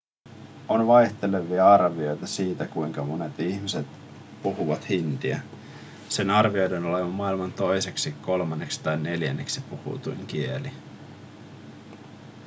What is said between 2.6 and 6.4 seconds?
kuinka monet ihmiset puhuvat hindiä sen